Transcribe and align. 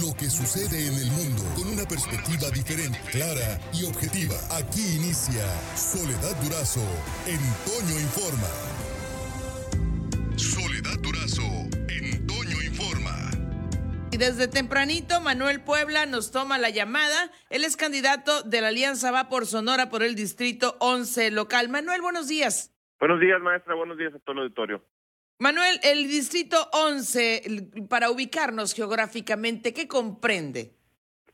lo 0.00 0.14
que 0.16 0.30
sucede 0.30 0.88
en 0.88 0.94
el 0.94 1.10
mundo 1.10 1.42
con 1.54 1.68
una 1.68 1.84
perspectiva 1.84 2.48
diferente, 2.50 2.98
clara 3.10 3.60
y 3.74 3.84
objetiva. 3.84 4.36
Aquí 4.56 4.80
inicia 4.96 5.44
Soledad 5.76 6.34
Durazo 6.42 6.80
en 7.26 7.40
Toño 7.68 8.00
Informa. 8.00 8.48
Soledad 10.36 10.98
Durazo 11.02 11.44
en 11.92 12.26
Toño 12.26 12.62
Informa. 12.62 13.30
Y 14.10 14.16
desde 14.16 14.48
tempranito, 14.48 15.20
Manuel 15.20 15.62
Puebla 15.62 16.06
nos 16.06 16.30
toma 16.30 16.56
la 16.56 16.70
llamada. 16.70 17.30
Él 17.50 17.64
es 17.64 17.76
candidato 17.76 18.42
de 18.42 18.62
la 18.62 18.68
Alianza 18.68 19.10
Va 19.10 19.28
por 19.28 19.46
Sonora 19.46 19.90
por 19.90 20.02
el 20.02 20.14
Distrito 20.14 20.76
11 20.80 21.32
local. 21.32 21.68
Manuel, 21.68 22.00
buenos 22.00 22.28
días. 22.28 22.74
Buenos 22.98 23.20
días, 23.20 23.40
maestra. 23.42 23.74
Buenos 23.74 23.98
días 23.98 24.14
a 24.14 24.18
todo 24.20 24.32
el 24.36 24.42
auditorio. 24.44 24.82
Manuel, 25.42 25.80
el 25.82 26.06
distrito 26.06 26.56
11, 26.72 27.42
para 27.88 28.12
ubicarnos 28.12 28.74
geográficamente, 28.74 29.74
¿qué 29.74 29.88
comprende? 29.88 30.70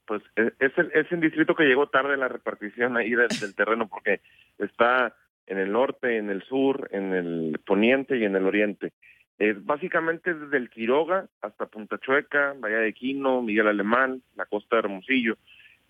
Pues 0.07 0.23
e, 0.35 0.51
es 0.61 0.73
el, 0.79 0.91
es 0.95 1.13
el 1.13 1.21
distrito 1.21 1.55
que 1.55 1.65
llegó 1.65 1.91
tarde 1.91 2.17
la 2.17 2.29
repartición 2.29 2.97
ahí 2.97 3.11
del, 3.11 3.29
terreno 3.55 3.87
porque 3.87 4.23
está 4.57 5.15
en 5.47 5.59
el 5.59 5.71
norte, 5.71 6.17
en 6.17 6.31
el 6.31 6.43
sur, 6.45 6.89
en 6.91 7.13
el 7.13 7.61
poniente 7.67 8.17
y 8.17 8.25
en 8.25 8.35
el 8.35 8.47
oriente. 8.47 8.95
Es 9.39 9.63
básicamente 9.63 10.33
desde 10.33 10.57
el 10.57 10.71
Quiroga 10.71 11.27
hasta 11.43 11.67
Punta 11.67 11.99
Chueca, 11.99 12.55
Bahía 12.57 12.79
de 12.79 12.95
Quino, 12.95 13.43
Miguel 13.43 13.69
Alemán, 13.69 14.23
la 14.37 14.47
costa 14.47 14.77
de 14.77 14.81
Hermosillo, 14.81 15.37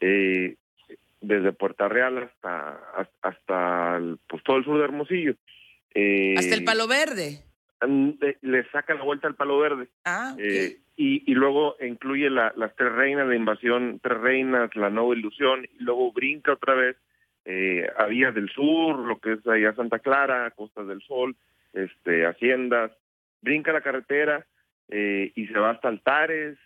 eh, 0.01 0.57
desde 1.21 1.53
Puerta 1.53 1.89
Real 1.89 2.19
hasta 2.19 2.81
hasta 3.23 4.01
pues, 4.27 4.43
todo 4.43 4.57
el 4.57 4.65
sur 4.65 4.79
de 4.79 4.85
Hermosillo. 4.85 5.37
Eh, 5.95 6.35
hasta 6.37 6.57
el 6.57 6.65
Palo 6.65 6.89
Verde 6.89 7.45
le 7.87 8.65
saca 8.71 8.95
la 8.95 9.03
vuelta 9.03 9.29
al 9.29 9.35
palo 9.35 9.59
verde. 9.59 9.89
Ah, 10.05 10.35
eh, 10.39 10.79
y, 10.97 11.31
y, 11.31 11.35
luego 11.35 11.77
incluye 11.81 12.29
la, 12.29 12.53
las 12.57 12.75
tres 12.75 12.93
reinas 12.93 13.29
de 13.29 13.37
invasión, 13.37 14.01
tres 14.03 14.19
reinas, 14.19 14.75
la 14.75 14.91
nueva 14.91 15.15
ilusión, 15.15 15.65
y 15.65 15.85
luego 15.85 16.13
brinca 16.13 16.53
otra 16.55 16.75
vez 16.75 16.97
eh, 17.45 17.89
a 17.97 18.07
Vías 18.07 18.35
del 18.35 18.51
Sur, 18.51 18.99
lo 18.99 19.19
que 19.21 19.35
es 19.35 19.47
allá 19.47 19.75
Santa 19.75 20.01
Clara, 20.01 20.51
Costas 20.51 20.87
del 20.89 21.01
Sol, 21.03 21.37
este, 21.73 22.27
Haciendas, 22.27 22.93
brinca 23.41 23.73
la 23.73 23.81
carretera 23.81 24.45
eh, 24.89 25.33
y 25.35 25.47
se 25.47 25.59
va 25.59 25.71
hasta 25.71 25.89
Altares, 25.89 26.59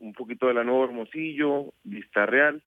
un 0.00 0.12
poquito 0.12 0.46
de 0.46 0.54
la 0.54 0.64
Nueva 0.64 0.84
Hermosillo, 0.84 1.72
Vista 1.82 2.26
Real, 2.26 2.62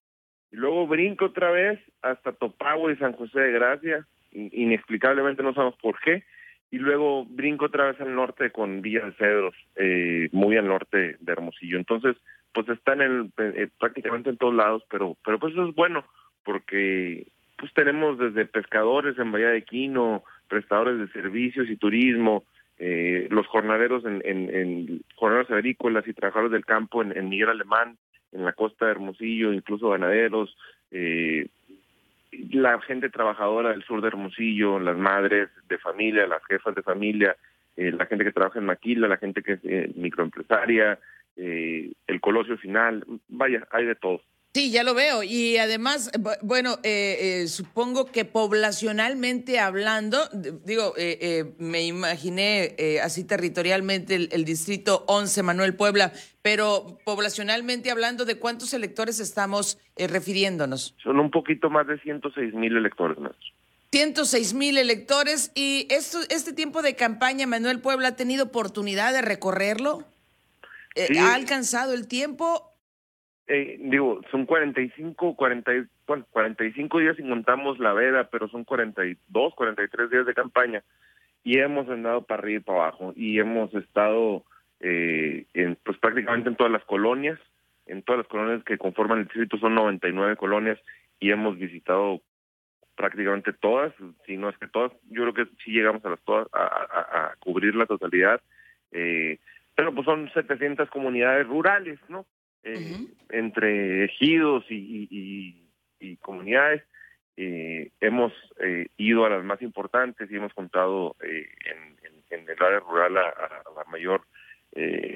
y 0.51 0.55
luego 0.55 0.87
brinca 0.87 1.25
otra 1.25 1.51
vez 1.51 1.79
hasta 2.01 2.33
Topagua 2.33 2.91
y 2.91 2.97
San 2.97 3.13
José 3.13 3.39
de 3.39 3.51
Gracia, 3.51 4.07
inexplicablemente 4.31 5.43
no 5.43 5.53
sabemos 5.53 5.77
por 5.81 5.99
qué, 6.01 6.23
y 6.71 6.79
luego 6.79 7.25
brinco 7.25 7.65
otra 7.65 7.87
vez 7.87 7.99
al 7.99 8.15
norte 8.15 8.51
con 8.51 8.81
Villa 8.81 9.05
de 9.05 9.11
Cedros, 9.13 9.55
eh, 9.75 10.29
muy 10.31 10.55
al 10.57 10.67
norte 10.67 11.17
de 11.19 11.31
Hermosillo. 11.31 11.77
Entonces, 11.77 12.15
pues 12.53 12.67
están 12.69 13.01
en 13.01 13.31
eh, 13.37 13.69
prácticamente 13.79 14.29
en 14.29 14.37
todos 14.37 14.55
lados, 14.55 14.83
pero 14.89 15.17
pero 15.23 15.37
pues 15.37 15.53
eso 15.53 15.67
es 15.67 15.75
bueno 15.75 16.05
porque 16.43 17.27
pues 17.57 17.73
tenemos 17.73 18.17
desde 18.17 18.45
pescadores 18.45 19.19
en 19.19 19.31
Bahía 19.31 19.49
de 19.49 19.63
Quino, 19.63 20.23
prestadores 20.47 20.97
de 20.97 21.07
servicios 21.09 21.69
y 21.69 21.75
turismo, 21.75 22.45
eh, 22.79 23.27
los 23.29 23.45
jornaleros 23.47 24.03
en, 24.05 24.21
en, 24.25 24.49
en, 24.55 25.01
jornaleros 25.15 25.51
agrícolas 25.51 26.07
y 26.07 26.13
trabajadores 26.13 26.51
del 26.51 26.65
campo 26.65 27.03
en, 27.03 27.15
en 27.15 27.29
Miguel 27.29 27.49
Alemán, 27.49 27.97
en 28.31 28.45
la 28.45 28.53
costa 28.53 28.85
de 28.85 28.91
Hermosillo, 28.91 29.53
incluso 29.53 29.89
ganaderos, 29.89 30.57
eh, 30.89 31.47
la 32.31 32.79
gente 32.81 33.09
trabajadora 33.09 33.69
del 33.69 33.83
sur 33.83 34.01
de 34.01 34.07
Hermosillo, 34.07 34.79
las 34.79 34.97
madres 34.97 35.49
de 35.67 35.77
familia, 35.77 36.27
las 36.27 36.43
jefas 36.45 36.75
de 36.75 36.81
familia, 36.81 37.35
eh, 37.75 37.91
la 37.91 38.05
gente 38.05 38.23
que 38.23 38.31
trabaja 38.31 38.59
en 38.59 38.65
Maquila, 38.65 39.07
la 39.07 39.17
gente 39.17 39.41
que 39.43 39.53
es 39.53 39.59
eh, 39.63 39.91
microempresaria, 39.95 40.99
eh, 41.35 41.91
el 42.07 42.21
colosio 42.21 42.57
final, 42.57 43.05
vaya, 43.27 43.67
hay 43.71 43.85
de 43.85 43.95
todo. 43.95 44.21
Sí, 44.53 44.69
ya 44.69 44.83
lo 44.83 44.93
veo. 44.93 45.23
Y 45.23 45.57
además, 45.57 46.11
bueno, 46.41 46.77
eh, 46.83 47.41
eh, 47.43 47.47
supongo 47.47 48.05
que 48.05 48.25
poblacionalmente 48.25 49.59
hablando, 49.59 50.17
digo, 50.65 50.93
eh, 50.97 51.53
me 51.57 51.83
imaginé 51.83 52.75
así 53.01 53.23
territorialmente 53.23 54.15
el, 54.15 54.43
distrito 54.43 55.05
11, 55.07 55.43
Manuel 55.43 55.75
Puebla, 55.75 56.11
pero 56.41 56.97
poblacionalmente 57.05 57.91
hablando, 57.91 58.25
¿de 58.25 58.39
cuántos 58.39 58.73
electores 58.73 59.21
estamos 59.21 59.79
refiriéndonos? 59.95 60.95
Son 61.01 61.17
un 61.19 61.31
poquito 61.31 61.69
más 61.69 61.87
de 61.87 61.97
106 61.99 62.53
mil 62.53 62.75
electores, 62.75 63.17
maestro. 63.19 63.47
106 63.93 64.53
mil 64.53 64.77
electores. 64.77 65.51
¿Y 65.55 65.87
esto, 65.89 66.19
este 66.29 66.51
tiempo 66.51 66.81
de 66.81 66.95
campaña, 66.95 67.47
Manuel 67.47 67.79
Puebla, 67.79 68.09
ha 68.09 68.15
tenido 68.17 68.45
oportunidad 68.45 69.13
de 69.13 69.21
recorrerlo? 69.21 70.03
¿Ha 71.17 71.33
alcanzado 71.35 71.93
el 71.93 72.07
tiempo 72.07 72.70
eh, 73.53 73.77
digo, 73.81 74.21
son 74.31 74.45
45, 74.45 75.35
40, 75.35 75.71
bueno, 76.07 76.25
45 76.31 76.99
días 76.99 77.17
si 77.17 77.23
contamos 77.23 77.79
la 77.79 77.91
veda, 77.91 78.29
pero 78.29 78.47
son 78.47 78.63
42, 78.63 79.55
43 79.55 80.09
días 80.09 80.25
de 80.25 80.33
campaña 80.33 80.83
y 81.43 81.57
hemos 81.57 81.89
andado 81.89 82.21
para 82.21 82.41
arriba 82.41 82.61
y 82.61 82.63
para 82.63 82.79
abajo 82.79 83.11
y 83.13 83.39
hemos 83.39 83.73
estado 83.73 84.45
eh, 84.79 85.47
en, 85.53 85.77
pues 85.83 85.97
prácticamente 85.97 86.47
en 86.47 86.55
todas 86.55 86.71
las 86.71 86.85
colonias, 86.85 87.37
en 87.87 88.03
todas 88.03 88.19
las 88.19 88.27
colonias 88.27 88.63
que 88.63 88.77
conforman 88.77 89.19
el 89.19 89.25
distrito 89.25 89.57
son 89.57 89.75
99 89.75 90.37
colonias 90.37 90.79
y 91.19 91.31
hemos 91.31 91.57
visitado 91.57 92.21
prácticamente 92.95 93.51
todas, 93.51 93.93
si 94.25 94.37
no 94.37 94.47
es 94.47 94.57
que 94.59 94.67
todas, 94.67 94.93
yo 95.09 95.23
creo 95.23 95.33
que 95.33 95.51
sí 95.65 95.71
llegamos 95.71 96.05
a 96.05 96.11
las 96.11 96.21
todas, 96.21 96.47
a, 96.53 97.33
cubrir 97.39 97.75
la 97.75 97.85
totalidad, 97.85 98.39
eh, 98.93 99.39
pero 99.75 99.93
pues 99.93 100.05
son 100.05 100.31
700 100.33 100.89
comunidades 100.89 101.45
rurales, 101.47 101.99
¿no? 102.07 102.25
Eh, 102.63 103.07
entre 103.29 104.05
ejidos 104.05 104.65
y, 104.69 105.07
y, 105.99 106.17
comunidades. 106.17 106.83
Eh, 107.37 107.91
hemos 108.01 108.33
eh, 108.59 108.87
ido 108.97 109.25
a 109.25 109.29
las 109.29 109.43
más 109.43 109.61
importantes 109.61 110.29
y 110.29 110.35
hemos 110.35 110.53
contado 110.53 111.15
eh, 111.23 111.47
en, 111.65 112.39
en, 112.39 112.49
el 112.49 112.63
área 112.63 112.79
rural 112.79 113.17
a, 113.17 113.63
la 113.75 113.83
mayor, 113.89 114.21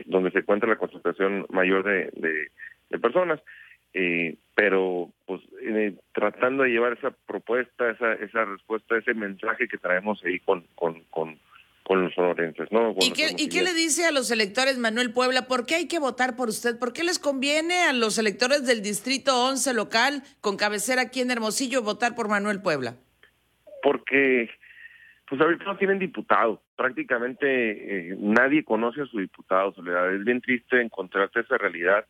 donde 0.06 0.32
se 0.32 0.40
encuentra 0.40 0.70
la 0.70 0.78
concentración 0.78 1.46
mayor 1.50 1.84
de, 1.84 2.12
de, 2.90 3.00
personas. 3.00 3.42
pero 4.54 5.12
pues 5.26 5.42
tratando 6.14 6.64
de 6.64 6.70
llevar 6.70 6.94
esa 6.94 7.12
propuesta, 7.26 7.90
esa, 7.90 8.14
esa 8.14 8.46
respuesta, 8.46 8.98
ese 8.98 9.14
mensaje 9.14 9.68
que 9.68 9.78
traemos 9.78 10.24
ahí 10.24 10.40
con, 10.40 10.66
con, 10.76 11.04
con 11.10 11.40
con 11.86 12.04
los 12.04 12.14
sonorenses, 12.16 12.72
¿no? 12.72 12.96
¿Y, 13.00 13.14
qué, 13.14 13.36
¿Y 13.38 13.48
qué, 13.48 13.62
le 13.62 13.72
dice 13.76 14.08
a 14.08 14.12
los 14.12 14.32
electores 14.32 14.80
Manuel 14.80 15.14
Puebla? 15.14 15.44
¿Por 15.48 15.68
qué 15.68 15.76
hay 15.76 15.88
que 15.88 16.00
votar 16.00 16.36
por 16.36 16.50
usted? 16.50 16.80
¿Por 16.80 16.94
qué 16.94 17.04
les 17.04 17.20
conviene 17.20 17.84
a 17.84 17.94
los 17.94 18.18
electores 18.18 18.66
del 18.66 18.82
Distrito 18.82 19.46
11 19.46 19.76
local, 19.76 20.24
con 20.42 20.58
cabecera 20.58 21.04
aquí 21.04 21.22
en 21.22 21.30
Hermosillo, 21.30 21.84
votar 21.84 22.16
por 22.16 22.28
Manuel 22.28 22.60
Puebla? 22.60 22.96
Porque, 23.84 24.50
pues 25.30 25.40
ahorita 25.40 25.64
no 25.66 25.78
tienen 25.78 26.00
diputado. 26.00 26.60
Prácticamente 26.76 27.46
eh, 28.10 28.16
nadie 28.18 28.66
conoce 28.66 29.02
a 29.02 29.06
su 29.06 29.20
diputado, 29.20 29.72
Soledad. 29.74 30.12
Es 30.12 30.24
bien 30.26 30.42
triste 30.42 30.82
encontrarte 30.82 31.42
esa 31.42 31.60
realidad, 31.60 32.08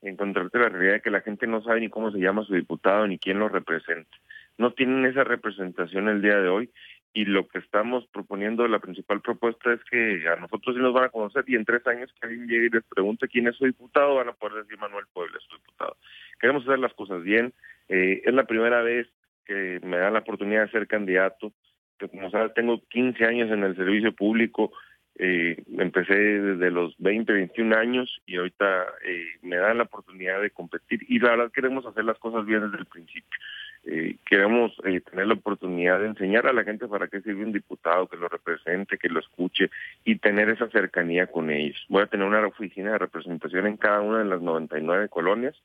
encontrarte 0.00 0.58
la 0.58 0.70
realidad 0.70 0.94
de 0.94 1.02
que 1.02 1.10
la 1.10 1.20
gente 1.20 1.46
no 1.46 1.62
sabe 1.62 1.80
ni 1.80 1.90
cómo 1.90 2.10
se 2.10 2.18
llama 2.18 2.44
su 2.44 2.54
diputado 2.54 3.06
ni 3.06 3.18
quién 3.18 3.38
lo 3.38 3.50
representa. 3.50 4.16
No 4.56 4.72
tienen 4.72 5.04
esa 5.04 5.22
representación 5.22 6.08
el 6.08 6.22
día 6.22 6.36
de 6.36 6.48
hoy 6.48 6.70
y 7.18 7.24
lo 7.24 7.48
que 7.48 7.58
estamos 7.58 8.06
proponiendo, 8.12 8.68
la 8.68 8.78
principal 8.78 9.20
propuesta 9.20 9.72
es 9.72 9.80
que 9.90 10.22
a 10.28 10.36
nosotros 10.36 10.76
sí 10.76 10.80
nos 10.80 10.94
van 10.94 11.06
a 11.06 11.08
conocer 11.08 11.42
y 11.48 11.56
en 11.56 11.64
tres 11.64 11.84
años 11.88 12.12
que 12.12 12.28
alguien 12.28 12.46
llegue 12.46 12.66
y 12.66 12.70
les 12.70 12.84
pregunte 12.84 13.26
quién 13.26 13.48
es 13.48 13.56
su 13.56 13.64
diputado, 13.64 14.14
van 14.14 14.28
a 14.28 14.34
poder 14.34 14.62
decir 14.62 14.78
Manuel 14.78 15.06
Puebla 15.12 15.36
es 15.36 15.42
su 15.42 15.56
diputado. 15.56 15.96
Queremos 16.38 16.62
hacer 16.62 16.78
las 16.78 16.94
cosas 16.94 17.24
bien. 17.24 17.52
Eh, 17.88 18.22
es 18.24 18.32
la 18.32 18.44
primera 18.44 18.82
vez 18.82 19.08
que 19.44 19.80
me 19.82 19.98
dan 19.98 20.12
la 20.12 20.20
oportunidad 20.20 20.66
de 20.66 20.70
ser 20.70 20.86
candidato. 20.86 21.52
Como 21.98 22.30
sabes, 22.30 22.54
tengo 22.54 22.80
15 22.88 23.24
años 23.24 23.50
en 23.50 23.64
el 23.64 23.74
servicio 23.74 24.12
público. 24.12 24.70
Eh, 25.16 25.60
empecé 25.76 26.14
desde 26.14 26.70
los 26.70 26.94
20, 26.98 27.32
21 27.32 27.76
años 27.76 28.22
y 28.26 28.36
ahorita 28.36 28.86
eh, 29.04 29.26
me 29.42 29.56
dan 29.56 29.78
la 29.78 29.84
oportunidad 29.84 30.40
de 30.40 30.52
competir 30.52 31.00
y 31.08 31.18
la 31.18 31.30
verdad 31.30 31.50
queremos 31.50 31.84
hacer 31.84 32.04
las 32.04 32.18
cosas 32.20 32.46
bien 32.46 32.60
desde 32.60 32.78
el 32.78 32.86
principio. 32.86 33.40
Eh, 33.90 34.16
queremos 34.26 34.70
eh, 34.84 35.00
tener 35.00 35.28
la 35.28 35.32
oportunidad 35.32 35.98
de 35.98 36.08
enseñar 36.08 36.46
a 36.46 36.52
la 36.52 36.62
gente 36.62 36.86
para 36.86 37.08
qué 37.08 37.22
sirve 37.22 37.42
un 37.42 37.54
diputado, 37.54 38.06
que 38.06 38.18
lo 38.18 38.28
represente, 38.28 38.98
que 38.98 39.08
lo 39.08 39.18
escuche 39.18 39.70
y 40.04 40.16
tener 40.16 40.50
esa 40.50 40.68
cercanía 40.68 41.26
con 41.26 41.50
ellos. 41.50 41.82
Voy 41.88 42.02
a 42.02 42.06
tener 42.06 42.26
una 42.26 42.46
oficina 42.46 42.92
de 42.92 42.98
representación 42.98 43.66
en 43.66 43.78
cada 43.78 44.02
una 44.02 44.18
de 44.18 44.26
las 44.26 44.42
99 44.42 45.08
colonias 45.08 45.56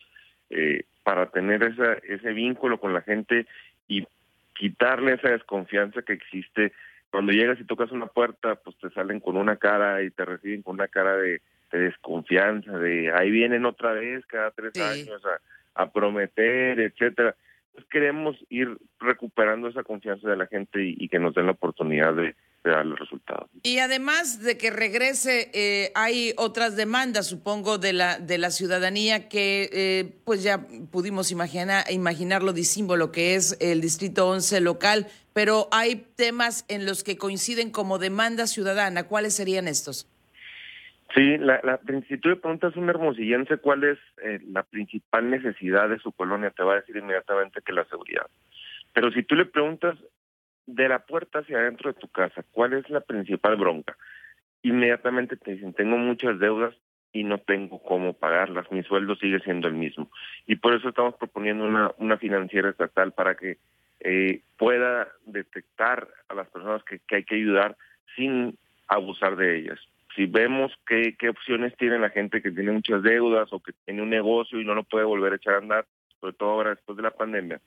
eh, 0.50 0.84
para 1.04 1.32
tener 1.32 1.64
esa, 1.64 1.96
ese 1.96 2.32
vínculo 2.32 2.80
con 2.80 2.94
la 2.94 3.02
gente 3.02 3.46
y 3.90 4.08
quitarle 4.56 5.16
esa 5.16 5.32
desconfianza 5.32 6.02
que 6.04 6.14
existe. 6.14 6.72
Cuando 7.12 7.34
llegas 7.34 7.60
y 7.60 7.66
tocas 7.66 7.92
una 7.92 8.08
puerta, 8.08 8.56
pues 8.56 8.78
te 8.78 8.90
salen 8.92 9.20
con 9.20 9.36
una 9.36 9.58
cara 9.58 10.02
y 10.02 10.12
te 10.12 10.24
reciben 10.24 10.62
con 10.62 10.76
una 10.76 10.88
cara 10.88 11.18
de, 11.18 11.42
desconfianza, 11.74 12.78
de 12.78 13.12
ahí 13.12 13.32
vienen 13.32 13.66
otra 13.66 13.92
vez 13.92 14.26
cada 14.28 14.52
tres 14.52 14.80
años 14.80 15.22
a, 15.26 15.84
a 15.84 15.92
prometer, 15.92 16.80
etcétera 16.80 17.36
queremos 17.90 18.36
ir 18.50 18.78
recuperando 19.00 19.68
esa 19.68 19.84
confianza 19.84 20.30
de 20.30 20.38
la 20.38 20.48
gente 20.48 20.80
y, 20.84 21.08
que 21.10 21.20
nos 21.20 21.34
den 21.36 21.46
la 21.46 21.54
oportunidad 21.54 22.14
de, 22.14 22.36
de 22.64 22.72
darle 22.72 22.96
resultados. 22.96 23.50
Y 23.64 23.80
además 23.80 24.42
de 24.42 24.58
que 24.58 24.72
regrese, 24.72 25.52
eh, 25.54 25.92
hay 25.96 26.34
otras 26.38 26.76
demandas, 26.76 27.28
supongo, 27.28 27.78
de 27.78 27.94
la 27.94 28.20
de 28.20 28.38
la 28.38 28.52
ciudadanía 28.52 29.28
que, 29.30 29.70
eh, 29.72 30.20
pues 30.24 30.44
ya 30.44 30.66
pudimos 30.92 31.32
imaginar 31.32 31.86
imaginar 31.92 32.44
lo 32.44 32.54
disímbolo 32.54 33.12
que 33.12 33.36
es 33.36 33.58
el 33.60 33.82
distrito 33.82 34.28
11 34.30 34.62
local, 34.62 35.08
pero 35.34 35.68
hay 35.72 36.08
temas 36.16 36.66
en 36.68 36.86
los 36.86 37.04
que 37.04 37.18
coinciden 37.18 37.72
como 37.72 38.00
demanda 38.00 38.48
ciudadana. 38.48 39.04
¿Cuáles 39.08 39.34
serían 39.34 39.68
estos? 39.68 40.08
Sí, 41.14 41.38
la, 41.38 41.60
la, 41.64 41.80
si 42.08 42.18
tú 42.18 42.30
le 42.30 42.38
preguntas 42.38 42.76
un 42.76 42.90
hermosillense 42.90 43.58
cuál 43.58 43.84
es 43.84 44.00
eh, 44.24 44.40
la 44.48 44.64
principal 44.64 45.30
necesidad 45.30 45.88
de 45.90 46.00
su 46.00 46.12
colonia, 46.12 46.50
te 46.50 46.64
va 46.64 46.74
a 46.74 46.80
decir 46.80 46.96
inmediatamente 46.98 47.62
que 47.62 47.74
la 47.74 47.86
seguridad. 47.86 48.26
Pero 48.94 49.12
si 49.12 49.22
tú 49.22 49.36
le 49.36 49.46
preguntas 49.46 49.96
de 50.66 50.88
la 50.88 51.06
puerta 51.06 51.40
hacia 51.40 51.60
adentro 51.60 51.94
de 51.94 52.00
tu 52.00 52.08
casa, 52.08 52.44
¿cuál 52.52 52.74
es 52.74 52.90
la 52.90 53.02
principal 53.02 53.58
bronca? 53.58 53.96
Inmediatamente 54.64 55.38
te 55.38 55.52
dicen, 55.52 55.74
tengo 55.74 55.98
muchas 55.98 56.40
deudas 56.40 56.74
y 57.12 57.24
no 57.24 57.38
tengo 57.38 57.80
cómo 57.84 58.14
pagarlas, 58.14 58.72
mi 58.72 58.82
sueldo 58.82 59.16
sigue 59.16 59.40
siendo 59.42 59.68
el 59.68 59.76
mismo. 59.76 60.10
Y 60.48 60.56
por 60.56 60.74
eso 60.74 60.90
estamos 60.90 61.14
proponiendo 61.16 61.64
una, 61.66 61.92
una 61.98 62.18
financiera 62.18 62.70
estatal 62.70 63.12
para 63.12 63.36
que 63.36 63.58
eh, 64.00 64.42
pueda 64.58 65.10
detectar 65.26 66.08
a 66.28 66.34
las 66.34 66.48
personas 66.50 66.84
que 66.84 67.00
hay 67.16 67.24
que 67.24 67.36
ayudar 67.36 67.78
sin 68.16 68.58
abusar 68.88 69.36
de 69.36 69.60
ellas 69.60 69.80
si 70.16 70.26
vemos 70.26 70.72
qué, 70.88 71.16
opciones 71.30 71.76
tiene 71.78 72.00
la 72.00 72.10
gente 72.10 72.42
que 72.42 72.52
tiene 72.52 72.72
muchas 72.72 73.02
deudas 73.04 73.52
o 73.52 73.60
que 73.60 73.74
tiene 73.86 74.02
un 74.02 74.10
negocio 74.10 74.60
y 74.60 74.66
no 74.66 74.76
lo 74.76 74.84
puede 74.84 75.06
volver 75.06 75.34
a 75.34 75.36
echar 75.38 75.56
a 75.56 75.58
andar, 75.58 75.86
sobre 76.20 76.34
todo 76.34 76.50
ahora 76.52 76.70
después 76.72 76.96
de 76.98 77.04
la 77.04 77.12
pandemia, 77.12 77.60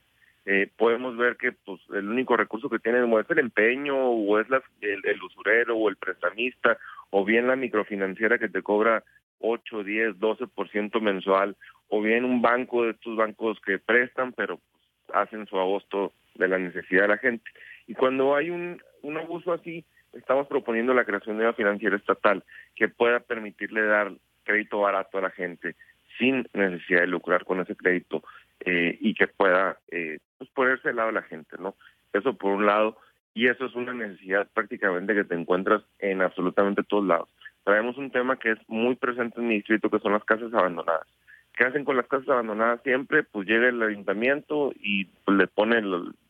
eh, 0.45 0.71
podemos 0.77 1.17
ver 1.17 1.37
que 1.37 1.53
pues 1.53 1.81
el 1.93 2.09
único 2.09 2.37
recurso 2.37 2.71
que 2.71 2.79
tienen 2.79 3.13
o 3.13 3.19
es 3.19 3.29
el 3.31 3.41
empeño 3.41 3.97
o 3.97 4.39
es 4.39 4.49
la, 4.49 4.63
el, 4.81 5.23
usurero 5.23 5.77
o 5.77 5.89
el 5.89 5.97
prestamista 5.97 6.79
o 7.11 7.25
bien 7.25 7.49
la 7.49 7.57
microfinanciera 7.57 8.39
que 8.39 8.49
te 8.49 8.63
cobra 8.63 9.03
8, 9.41 9.83
10, 9.83 10.17
12% 10.17 11.01
mensual 11.01 11.57
o 11.89 12.01
bien 12.01 12.25
un 12.25 12.43
banco 12.43 12.85
de 12.85 12.91
estos 12.93 13.17
bancos 13.17 13.59
que 13.61 13.79
prestan 13.81 14.33
pero 14.33 14.59
pues, 14.59 15.17
hacen 15.17 15.47
su 15.47 15.59
agosto 15.59 16.13
de 16.37 16.49
la 16.49 16.59
necesidad 16.59 17.03
de 17.03 17.09
la 17.09 17.19
gente. 17.19 17.51
Y 17.89 17.95
cuando 17.95 18.37
hay 18.37 18.51
un, 18.51 18.81
un 19.03 19.17
abuso 19.17 19.53
así, 19.53 19.85
estamos 20.13 20.47
proponiendo 20.47 20.95
la 20.95 21.05
creación 21.05 21.37
de 21.37 21.45
una 21.45 21.53
financiera 21.53 21.97
estatal 21.97 22.45
que 22.75 22.89
pueda 22.89 23.21
permitirle 23.21 23.85
dar 23.85 24.13
crédito 24.45 24.81
barato 24.81 25.19
a 25.19 25.23
la 25.23 25.31
gente 25.31 25.75
sin 26.19 26.47
necesidad 26.55 27.01
de 27.01 27.07
lucrar 27.09 27.45
con 27.45 27.61
ese 27.61 27.77
crédito 27.77 28.23
eh, 28.61 28.97
y 29.01 29.15
que 29.15 29.27
pueda 29.27 29.79
eh, 29.91 30.19
pues 30.39 30.51
ponerse 30.51 30.89
al 30.89 30.97
lado 30.97 31.09
de 31.09 31.15
la 31.15 31.23
gente, 31.23 31.57
¿no? 31.59 31.75
Eso 32.13 32.35
por 32.35 32.53
un 32.53 32.67
lado, 32.67 32.97
y 33.35 33.49
eso 33.49 33.67
es 33.67 33.75
una 33.75 33.93
necesidad 33.93 34.49
prácticamente 34.55 35.15
que 35.15 35.25
te 35.25 35.35
encuentras 35.35 35.83
en 35.99 36.23
absolutamente 36.23 36.83
todos 36.83 37.05
lados. 37.05 37.29
Traemos 37.65 37.99
un 37.99 38.11
tema 38.11 38.39
que 38.39 38.53
es 38.53 38.59
muy 38.69 38.95
presente 38.95 39.41
en 39.41 39.49
mi 39.49 39.57
distrito, 39.57 39.91
que 39.91 39.99
son 39.99 40.13
las 40.13 40.25
casas 40.25 40.55
abandonadas. 40.55 41.07
¿Qué 41.55 41.65
hacen 41.65 41.85
con 41.85 41.97
las 41.97 42.07
casas 42.07 42.29
abandonadas 42.29 42.83
siempre? 42.83 43.25
Pues 43.25 43.49
llega 43.49 43.69
el 43.69 43.83
ayuntamiento 43.83 44.73
y 44.79 45.09
le 45.27 45.47
pone, 45.49 45.83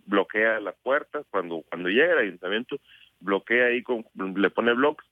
bloquea 0.07 0.61
las 0.61 0.75
puertas. 0.77 1.27
Cuando, 1.31 1.63
cuando 1.69 1.89
llega 1.89 2.15
el 2.15 2.29
ayuntamiento, 2.29 2.79
bloquea 3.21 3.67
ahí, 3.67 3.83
con, 3.83 4.05
le 4.15 4.51
pone 4.51 4.73
blocks 4.75 5.05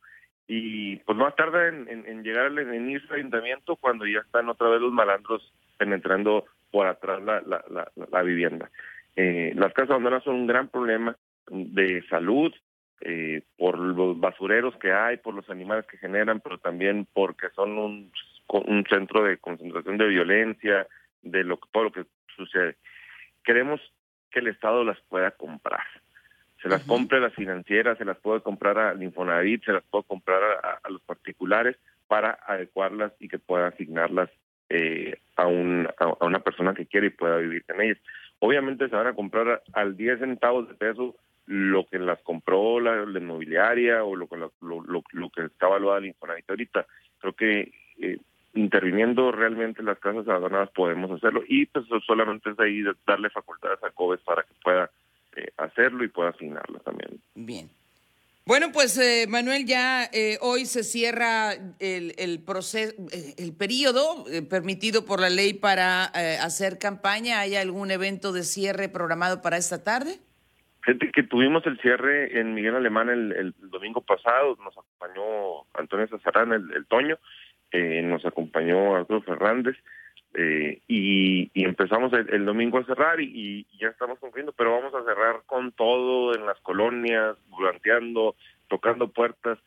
y 0.47 0.97
pues 0.97 1.17
más 1.17 1.35
tarda 1.37 1.69
en, 1.69 1.89
en, 1.89 2.23
llegar 2.23 2.47
al 2.47 2.75
inicio 2.75 3.09
del 3.09 3.21
ayuntamiento 3.21 3.77
cuando 3.77 4.07
ya 4.07 4.19
están 4.19 4.49
otra 4.49 4.69
vez 4.69 4.81
los 4.81 4.93
malandros 4.93 5.55
penetrando 5.79 6.45
por 6.71 6.87
atrás 6.87 7.23
la, 7.23 7.41
la, 7.43 7.65
la, 7.71 7.91
la 8.11 8.23
vivienda. 8.23 8.71
Eh, 9.17 9.53
las 9.57 9.73
casas 9.73 9.91
abandonadas 9.91 10.25
son 10.25 10.35
un 10.35 10.47
gran 10.47 10.69
problema 10.69 11.17
de 11.49 12.03
salud, 12.09 12.53
eh, 13.01 13.43
por 13.59 13.79
los 13.79 14.19
basureros 14.19 14.75
que 14.77 14.93
hay, 14.93 15.19
por 15.19 15.35
los 15.35 15.49
animales 15.51 15.87
que 15.87 15.99
generan, 15.99 16.41
pero 16.41 16.59
también 16.59 17.07
porque 17.13 17.49
son 17.55 17.77
un, 17.77 18.13
un 18.49 18.85
centro 18.89 19.23
de 19.23 19.39
concentración 19.39 19.99
de 19.99 20.09
violencia, 20.09 20.87
de 21.23 21.45
lo 21.45 21.59
todo 21.71 21.85
lo 21.85 21.93
que 21.93 22.05
sucede. 22.35 22.77
Queremos 23.45 23.81
que 24.31 24.41
el 24.41 24.49
Estado 24.49 24.85
las 24.85 24.99
pueda 25.03 25.33
comprar 25.33 25.85
se 26.65 26.71
las 26.71 26.83
compre 26.85 27.21
las 27.21 27.35
financieras, 27.35 27.99
se 27.99 28.07
las 28.07 28.17
puede 28.17 28.41
comprar 28.41 28.79
al 28.79 29.03
Infonavit, 29.03 29.63
se 29.67 29.73
las 29.75 29.83
puede 29.85 30.05
comprar 30.05 30.43
a, 30.43 30.89
los 30.89 31.03
particulares 31.03 31.77
para 32.07 32.39
adecuarlas 32.47 33.13
y 33.21 33.29
que 33.29 33.39
pueda 33.39 33.67
asignarlas 33.67 34.31
eh, 34.71 35.19
a, 35.37 35.47
un, 35.47 35.87
a, 35.99 36.25
una 36.25 36.39
persona 36.39 36.73
que 36.73 36.87
quiere 36.87 37.09
y 37.09 37.11
pueda 37.11 37.37
vivir 37.37 37.67
en 37.69 37.83
ellas. 37.83 37.99
Obviamente 38.39 38.89
se 38.89 38.97
van 38.97 39.09
a 39.09 39.13
comprar 39.13 39.63
al 39.75 39.95
10 39.95 40.21
centavos 40.21 40.67
de 40.67 40.75
peso 40.75 41.15
lo 41.45 41.85
que 41.85 41.99
las 41.99 42.19
compró 42.23 42.81
la, 42.81 43.03
inmobiliaria 43.03 44.03
o 44.03 44.17
lo, 44.17 44.27
lo, 44.33 44.81
lo, 44.87 45.05
lo 45.13 45.29
que 45.29 45.45
está 45.45 45.67
evaluada 45.67 45.99
el 45.99 46.07
Infonavit 46.07 46.49
ahorita. 46.49 46.87
Creo 47.19 47.35
que 47.35 47.73
eh, 48.01 48.19
interviniendo 48.55 49.33
realmente 49.33 49.83
las 49.83 49.99
casas 49.99 50.27
abandonadas 50.27 50.71
podemos 50.71 51.11
hacerlo 51.11 51.43
y 51.47 51.67
pues 51.67 51.85
solamente 52.07 52.49
es 52.49 52.59
ahí 52.59 52.83
darle 53.07 53.29
facultades 53.29 53.85
a 53.85 53.91
COBES 53.91 54.21
para 54.23 54.45
que 54.45 54.55
pueda 54.63 54.91
eh, 55.37 55.53
hacerlo 55.57 56.05
y 56.05 56.09
pueda 56.09 56.31
asignarlo 56.31 56.79
también. 56.81 57.21
Bien. 57.35 57.71
Bueno, 58.47 58.73
pues 58.73 58.99
eh, 58.99 59.27
Manuel, 59.27 59.65
ya 59.65 60.05
eh, 60.13 60.37
hoy 60.43 60.67
se 60.67 60.85
cierra 60.85 61.55
el, 61.79 62.15
el 62.19 62.43
proceso, 62.43 62.95
el 63.39 63.57
periodo 63.57 64.27
permitido 64.51 65.07
por 65.07 65.19
la 65.19 65.31
ley 65.31 65.55
para 65.55 66.05
hacer 66.05 66.79
campaña. 66.79 67.41
¿Hay 67.41 67.57
algún 67.57 67.91
evento 67.91 68.33
de 68.33 68.43
cierre 68.43 68.91
programado 68.91 69.41
para 69.41 69.57
esta 69.57 69.83
tarde? 69.83 70.19
Gente 70.83 71.11
que 71.11 71.23
tuvimos 71.23 71.67
el 71.67 71.81
cierre 71.81 72.39
en 72.39 72.53
Miguel 72.53 72.75
Alemán 72.75 73.09
el, 73.09 73.55
domingo 73.71 74.03
pasado, 74.03 74.59
nos 74.63 74.77
acompañó 74.77 75.65
Antonio 75.73 76.07
Zazarán, 76.09 76.53
el, 76.53 76.71
el 76.75 76.85
Toño, 76.85 77.19
nos 77.73 78.27
acompañó 78.27 78.95
Arturo 78.95 79.23
Fernández, 79.23 79.77
eh, 80.35 80.81
y, 80.89 81.51
empezamos 81.55 82.13
el, 82.13 82.45
domingo 82.45 82.79
a 82.79 82.85
cerrar 82.85 83.21
y, 83.21 83.67
ya 83.81 83.89
estamos 83.89 84.19
cumpliendo, 84.19 84.53
pero 84.53 84.73
vamos 84.73 84.95
a 84.95 85.05
cerrar 85.05 85.43
con 85.47 85.73
todo 85.73 86.35
en 86.35 86.45
las 86.45 86.59
colonias, 86.61 87.37
volanteando, 87.49 88.35
tocando 88.69 89.09
puertas 89.09 89.59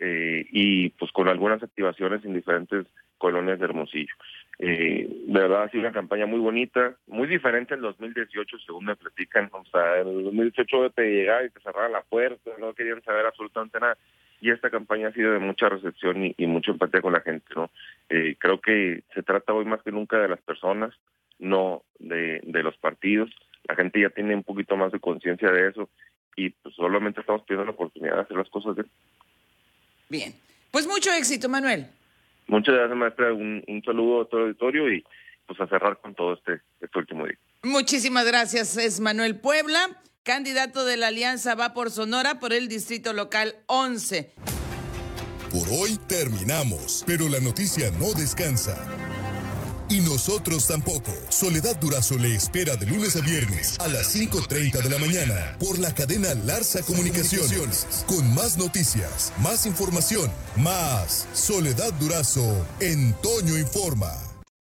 eh, 0.00 0.44
y 0.50 0.90
pues 0.90 1.12
con 1.12 1.28
algunas 1.28 1.62
activaciones 1.62 2.24
en 2.24 2.34
diferentes 2.34 2.86
colonias 3.18 3.58
de 3.58 3.64
Hermosillo. 3.64 4.14
Eh, 4.58 5.06
de 5.26 5.40
verdad 5.40 5.64
ha 5.64 5.70
sido 5.70 5.82
una 5.82 5.92
campaña 5.92 6.26
muy 6.26 6.40
bonita, 6.40 6.96
muy 7.06 7.28
diferente 7.28 7.74
en 7.74 7.82
2018 7.82 8.58
según 8.64 8.86
me 8.86 8.96
platican, 8.96 9.50
o 9.52 9.64
sea, 9.66 10.00
en 10.00 10.08
el 10.08 10.24
2018 10.24 10.90
te 10.90 11.02
llegaba 11.02 11.44
y 11.44 11.50
te 11.50 11.60
cerraba 11.60 11.88
la 11.88 12.00
puerta, 12.00 12.50
no 12.58 12.72
querían 12.72 13.02
saber 13.02 13.26
absolutamente 13.26 13.78
nada 13.78 13.98
y 14.40 14.50
esta 14.50 14.70
campaña 14.70 15.08
ha 15.08 15.12
sido 15.12 15.32
de 15.32 15.38
mucha 15.38 15.68
recepción 15.68 16.24
y, 16.24 16.34
y 16.36 16.46
mucha 16.46 16.72
empatía 16.72 17.00
con 17.00 17.12
la 17.12 17.20
gente, 17.20 17.46
¿no? 17.54 17.70
Eh, 18.08 18.36
creo 18.38 18.60
que 18.60 19.02
se 19.14 19.22
trata 19.22 19.52
hoy 19.52 19.64
más 19.64 19.82
que 19.82 19.92
nunca 19.92 20.18
de 20.18 20.28
las 20.28 20.40
personas, 20.40 20.94
no 21.38 21.82
de, 21.98 22.40
de 22.44 22.62
los 22.62 22.76
partidos. 22.76 23.30
La 23.68 23.74
gente 23.74 24.00
ya 24.00 24.10
tiene 24.10 24.34
un 24.34 24.44
poquito 24.44 24.76
más 24.76 24.92
de 24.92 25.00
conciencia 25.00 25.50
de 25.50 25.68
eso 25.68 25.88
y 26.36 26.50
pues 26.50 26.74
solamente 26.74 27.20
estamos 27.20 27.42
pidiendo 27.42 27.64
la 27.64 27.72
oportunidad 27.72 28.16
de 28.16 28.20
hacer 28.22 28.36
las 28.36 28.50
cosas 28.50 28.76
bien. 28.76 28.90
Bien. 30.08 30.34
Pues 30.70 30.86
mucho 30.86 31.10
éxito, 31.12 31.48
Manuel. 31.48 31.86
Muchas 32.46 32.74
gracias, 32.74 32.96
maestra. 32.96 33.32
Un, 33.32 33.64
un 33.66 33.82
saludo 33.82 34.22
a 34.22 34.28
todo 34.28 34.40
el 34.40 34.46
auditorio 34.48 34.92
y 34.92 35.04
pues 35.46 35.60
a 35.60 35.66
cerrar 35.66 35.98
con 35.98 36.14
todo 36.14 36.34
este, 36.34 36.60
este 36.80 36.98
último 36.98 37.26
día. 37.26 37.38
Muchísimas 37.62 38.26
gracias. 38.26 38.76
Es 38.76 39.00
Manuel 39.00 39.40
Puebla 39.40 39.88
candidato 40.26 40.84
de 40.84 40.96
la 40.96 41.06
Alianza 41.06 41.54
Va 41.54 41.72
por 41.72 41.92
Sonora 41.92 42.40
por 42.40 42.52
el 42.52 42.66
Distrito 42.66 43.12
Local 43.12 43.54
11. 43.66 44.32
Por 45.52 45.68
hoy 45.70 45.96
terminamos, 46.08 47.04
pero 47.06 47.28
la 47.28 47.38
noticia 47.38 47.92
no 47.92 48.12
descansa. 48.12 48.76
Y 49.88 50.00
nosotros 50.00 50.66
tampoco. 50.66 51.12
Soledad 51.28 51.76
Durazo 51.76 52.18
le 52.18 52.34
espera 52.34 52.74
de 52.74 52.86
lunes 52.86 53.14
a 53.14 53.20
viernes 53.20 53.78
a 53.78 53.86
las 53.86 54.16
5.30 54.16 54.82
de 54.82 54.90
la 54.90 54.98
mañana 54.98 55.56
por 55.60 55.78
la 55.78 55.94
cadena 55.94 56.34
Larsa 56.34 56.82
Comunicaciones. 56.82 57.86
Con 58.08 58.34
más 58.34 58.58
noticias, 58.58 59.32
más 59.40 59.64
información, 59.64 60.28
más 60.56 61.28
Soledad 61.34 61.92
Durazo 62.00 62.66
en 62.80 63.14
Toño 63.22 63.56
Informa. 63.56 64.25